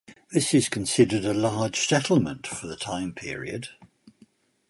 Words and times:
This 0.31 0.55
is 0.55 0.67
considered 0.67 1.25
a 1.25 1.31
large 1.35 1.79
settlement 1.79 2.47
for 2.47 2.65
the 2.65 2.75
time 2.75 3.13
period. 3.13 3.67